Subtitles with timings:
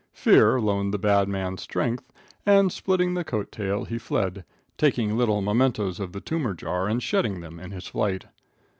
[0.13, 2.11] Fear loaned the bad man strength,
[2.43, 7.03] and, splitting the coat tail, he fled, taking little mementoes of the tumor jar and
[7.03, 8.25] shedding them in his flight.